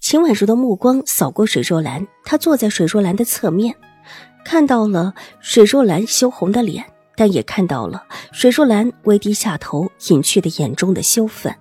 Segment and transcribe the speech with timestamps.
[0.00, 3.74] 秦婉如的目光扫过水若兰，她坐在水若兰的侧面，
[4.44, 6.84] 看到了水若兰羞红的脸，
[7.16, 11.54] 但也看到了水若兰微低下头隐去的眼中的羞愤。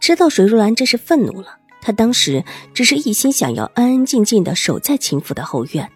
[0.00, 2.44] 知道水若兰这是愤怒了，她当时
[2.74, 5.88] 只是一心想要安安静静的守在秦府的后院，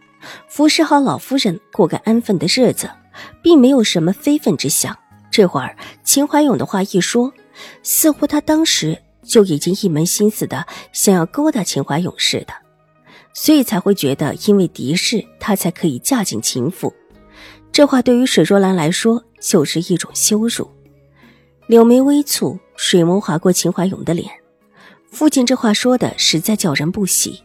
[0.49, 2.89] 服侍好老夫人，过个安分的日子，
[3.43, 4.97] 并没有什么非分之想。
[5.31, 7.33] 这会儿秦怀勇的话一说，
[7.83, 9.03] 似乎他当时。
[9.23, 12.53] 就已经一门心思的想要勾搭秦怀勇似的，
[13.33, 16.93] 所以才会觉得因为敌视他才可以嫁进秦府。
[17.71, 20.71] 这话对于水若兰来说就是一种羞辱。
[21.67, 24.31] 柳眉微蹙，水眸划过秦怀勇的脸。
[25.11, 27.43] 父亲这话说的实在叫人不喜，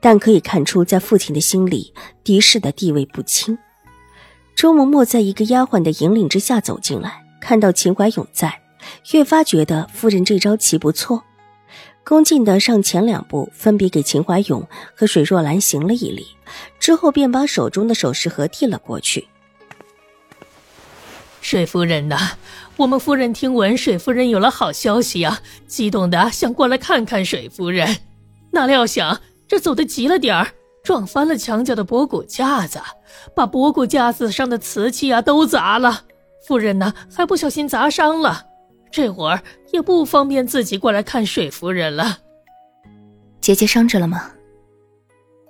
[0.00, 1.92] 但可以看出在父亲的心里，
[2.24, 3.56] 狄氏的地位不轻。
[4.56, 8.62] 周嬷嬷在一个丫鬟的引领之下走进来，看到秦怀勇在。
[9.12, 11.22] 越发觉得夫人这招棋不错，
[12.04, 16.26] 恭敬的上前两步，分别给秦怀勇和水若兰行了一礼，
[16.78, 19.28] 之后便把手中的首饰盒递了过去。
[21.40, 22.32] 水夫人呐，
[22.76, 27.98] 我们夫人听闻水夫人有了好消息呀，激动的想过来看看水夫人，
[28.50, 30.48] 哪料想这走的急了点儿，
[30.82, 32.80] 撞翻了墙角的博古架子，
[33.34, 36.02] 把博古架子上的瓷器啊都砸了，
[36.48, 38.46] 夫人呢还不小心砸伤了。
[38.90, 39.42] 这会儿
[39.72, 42.18] 也不方便自己过来看水夫人了。
[43.40, 44.32] 姐姐伤着了吗？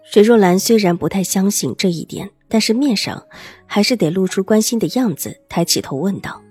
[0.05, 3.25] 水若兰虽然不太相信这一点，但是面上
[3.67, 6.43] 还是得露出关心的样子，抬起头问道。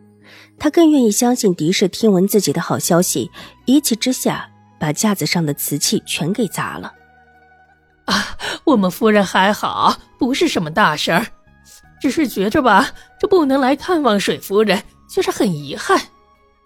[0.58, 3.30] 她更愿意相信狄氏听闻自己的好消息，
[3.66, 6.94] 一气之下把架子上的瓷器全给砸了。
[8.06, 11.26] 啊，我们夫人还好，不是什么大事儿，
[12.02, 16.00] 只是觉着吧，这不能来看望水夫人，却是很遗憾。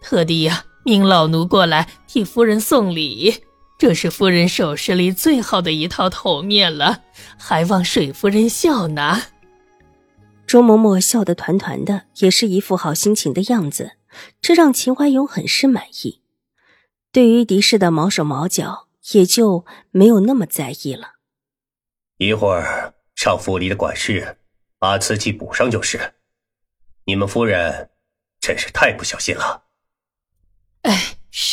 [0.02, 3.44] 特地呀，命老奴过来替夫人送礼，
[3.78, 7.04] 这是夫人首饰里最好的一套头面了，
[7.38, 9.22] 还望水夫人笑纳。
[10.48, 13.92] 周嬷嬷笑得团团的，也是一副好心情的样子，
[14.42, 16.22] 这让秦怀勇很是满意。
[17.12, 21.14] 对于狄氏的毛手毛脚，也就没有那么在意了。
[22.18, 24.38] 一会儿上府里的管事
[24.78, 26.16] 把瓷器补上就是。
[27.06, 27.90] 你们夫人
[28.40, 29.64] 真是太不小心了。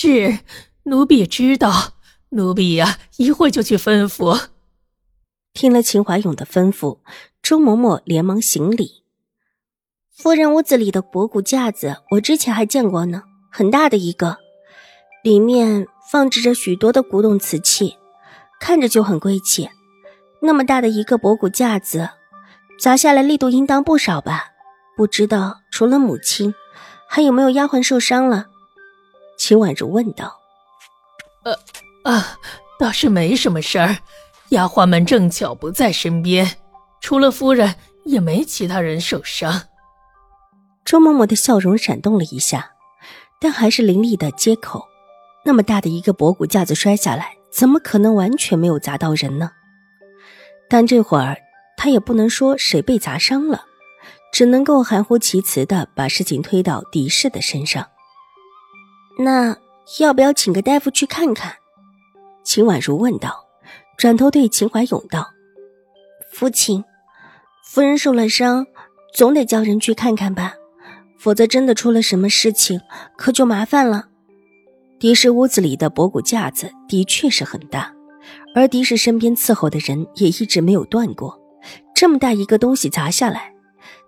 [0.08, 0.38] 是
[0.84, 1.94] 奴婢知道，
[2.28, 4.40] 奴婢呀，一会就去吩咐。
[5.52, 7.00] 听了秦怀勇的吩咐，
[7.42, 9.02] 周嬷嬷连忙行礼。
[10.16, 14.38] 夫人屋子里的博古架子，我之前还见过呢，很大的一个，
[15.24, 17.96] 里面放置着许多的古董瓷器，
[18.60, 19.68] 看着就很贵气。
[20.40, 22.10] 那么大的一个博古架子，
[22.78, 24.52] 砸下来力度应当不少吧？
[24.96, 26.54] 不知道除了母亲，
[27.08, 28.46] 还有没有丫鬟受伤了？
[29.46, 30.40] 秦婉如问道
[31.46, 31.56] ：“呃
[32.02, 32.36] 啊，
[32.80, 33.98] 倒是没什么事儿，
[34.48, 36.56] 丫鬟们正巧不在身边，
[37.00, 39.62] 除了夫人，也没其他人受伤。”
[40.84, 42.72] 周嬷嬷的笑容闪动了一下，
[43.40, 44.84] 但还是凌厉的接口
[45.46, 49.52] ：“那么大的一个博古架子摔下来，怎么可能完全没有砸到人呢？
[50.68, 51.36] 但这会儿
[51.76, 53.62] 他也不能说谁被砸伤了，
[54.32, 57.86] 只能够含糊其辞的把事情推到狄氏的身上。”
[59.18, 59.56] 那
[60.00, 61.54] 要不要请个大夫去看看？
[62.44, 63.44] 秦婉如问道，
[63.96, 65.26] 转头对秦怀勇道
[66.32, 66.84] ：“父亲，
[67.64, 68.66] 夫人受了伤，
[69.14, 70.54] 总得叫人去看看吧，
[71.18, 72.80] 否则真的出了什么事情，
[73.16, 74.08] 可就麻烦了。”
[75.00, 77.92] 狄氏屋子里的博古架子的确是很大，
[78.54, 81.40] 而狄氏身边伺候的人也一直没有断过。
[81.94, 83.52] 这么大一个东西砸下来，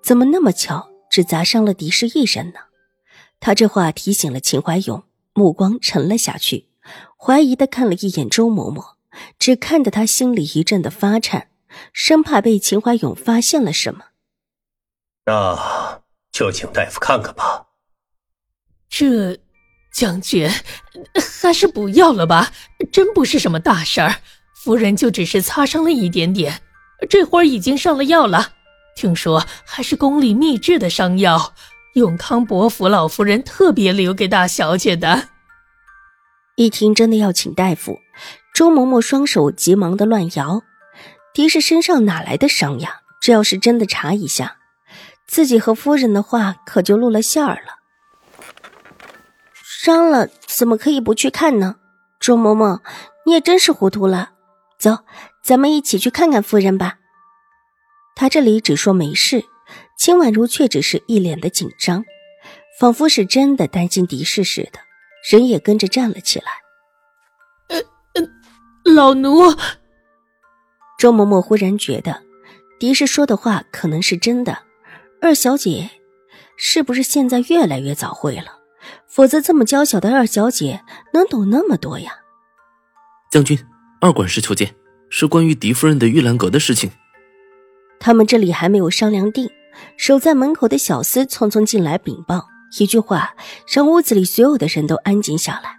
[0.03, 2.61] 怎么那么巧只砸伤了狄氏一人呢？
[3.41, 6.69] 他这话提醒了秦怀勇，目光沉了下去，
[7.17, 8.95] 怀疑的看了一眼周嬷嬷，
[9.39, 11.49] 只看得他心里一阵的发颤，
[11.93, 14.07] 生怕被秦怀勇发现了什么。
[15.27, 16.03] 那
[16.33, 17.67] 就请大夫看看吧。
[18.89, 19.39] 这
[19.93, 20.51] 将军
[21.43, 22.53] 还是不要了吧，
[22.91, 24.21] 真不是什么大事儿，
[24.55, 26.63] 夫人就只是擦伤了一点点，
[27.09, 28.55] 这会儿已经上了药了，
[28.97, 31.55] 听说还是宫里秘制的伤药。
[31.99, 35.29] 永康伯府老夫人特别留给大小姐的。
[36.57, 37.99] 一听真的要请大夫，
[38.55, 40.63] 周嬷嬷双手急忙的乱摇。
[41.35, 43.03] 狄氏身上哪来的伤呀？
[43.21, 44.57] 这要是真的查一下，
[45.27, 47.79] 自己和夫人的话可就露了馅儿了。
[49.53, 51.77] 伤了怎么可以不去看呢？
[52.19, 52.81] 周嬷嬷，
[53.27, 54.31] 你也真是糊涂了。
[54.79, 54.99] 走，
[55.43, 56.99] 咱们一起去看看夫人吧。
[58.17, 59.45] 他这里只说没事，
[59.99, 62.05] 秦婉如却只是一脸的紧张，
[62.79, 64.79] 仿佛是真的担心狄氏似的，
[65.29, 66.47] 人也跟着站了起来。
[67.69, 67.79] 呃
[68.15, 69.41] 呃，老奴。
[70.99, 72.23] 周嬷嬷忽然觉得，
[72.79, 74.61] 狄氏说的话可能是真的。
[75.21, 75.91] 二小姐，
[76.57, 78.61] 是不是现在越来越早会了？
[79.09, 82.13] 否则这么娇小的二小姐能懂那么多呀？
[83.33, 83.59] 将军，
[84.01, 84.77] 二管事求见，
[85.11, 86.93] 是关于狄夫人的玉兰阁的事情。
[87.99, 89.51] 他们这里还没有商量定，
[89.99, 92.47] 守在门口的小厮匆匆进来禀报，
[92.79, 93.35] 一句话
[93.67, 95.77] 让屋子里所有的人都安静下来。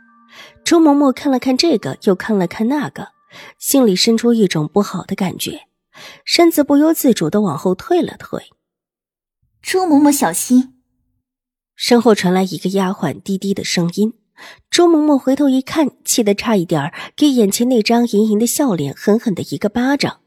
[0.65, 3.07] 周嬷嬷看了看这个，又看了看那个。
[3.57, 5.61] 心里生出一种不好的感觉，
[6.25, 8.43] 身子不由自主的往后退了退。
[9.61, 10.73] 周嬷嬷小心！
[11.75, 14.15] 身后传来一个丫鬟低低的声音。
[14.69, 20.19] 周嬷嬷回头一看，气得差一点给眼前那张盈盈的笑脸狠狠的一个巴掌。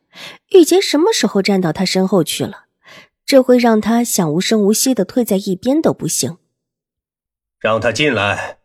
[0.50, 2.64] 玉洁什么时候站到她身后去了？
[3.32, 6.36] 这会让他想无声无息的退在一边都不行。
[7.58, 8.58] 让他进来。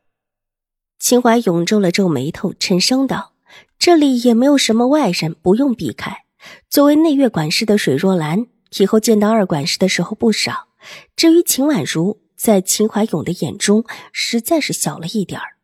[1.00, 3.31] 秦怀勇皱了皱眉头，沉声道。
[3.80, 6.25] 这里也没有什么外人，不用避开。
[6.69, 8.48] 作为内院管事的水若兰，
[8.78, 10.68] 以后见到二管事的时候不少。
[11.16, 15.56] 至于秦婉如，在秦怀勇的眼中，实在是小了一点儿。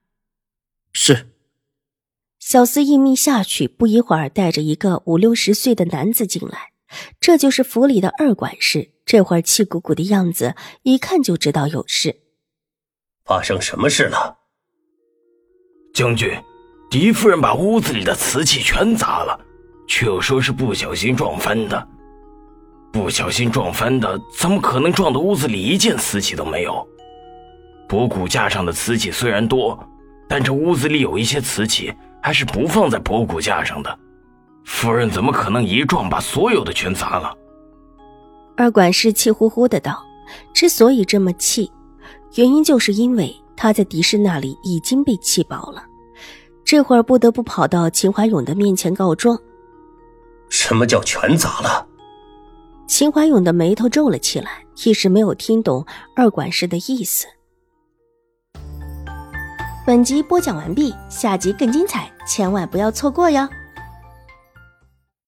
[0.94, 1.28] 是。
[2.40, 6.72] 小厮一命下去，不一会儿，带着一个五六十岁的男子进来。
[7.20, 12.22] 这就是府里的二管事，这会儿气鼓鼓的样子，一看就知道有事。
[13.26, 14.38] 发生什么事了？
[15.94, 16.32] 将军。
[16.90, 19.40] 狄夫人把屋子里的瓷器全砸了，
[19.88, 21.88] 却又说是不小心撞翻的。
[22.92, 26.88] 不小心撞翻的，怎么可能撞的屋子里一件瓷器都没有？
[27.90, 29.84] 博古架上的瓷器虽然多，
[30.30, 31.92] 但这屋子里有一些瓷器
[32.22, 34.00] 还是不放在博古架上的。
[34.66, 37.36] 夫人怎么可能一撞把所有的全砸了？
[38.56, 40.04] 二管事气呼呼的道
[40.54, 41.72] ：“之所以这么气，
[42.36, 45.84] 原因就是因为他在狄氏那里已经被气饱了。”
[46.66, 49.38] 这会儿不得不跑到秦怀勇的面前告状。
[50.50, 51.86] 什么叫全砸了？
[52.88, 57.28] 秦怀勇的眉头皱了起来，一时没有听懂二管事的意思。
[59.86, 63.48] 本集播讲完毕，下集更精彩，千万不要错过哟。